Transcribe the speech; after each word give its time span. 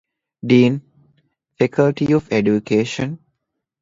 ޑީން، 0.49 0.79
ފެކަލްޓީ 1.57 2.03
އޮފް 2.09 2.29
އެޑިއުކޭޝަން 2.31 3.15